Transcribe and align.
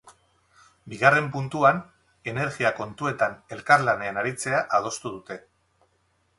Bigarren 0.93 1.27
puntuan, 1.35 1.77
energia 2.33 2.73
kontuetan 2.81 3.37
elkarlanean 3.59 4.21
aritzea 4.25 4.67
adostu 4.81 5.17
dute. 5.17 5.41